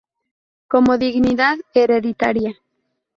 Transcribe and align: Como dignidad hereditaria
Como 0.67 0.97
dignidad 0.97 1.57
hereditaria 1.75 2.57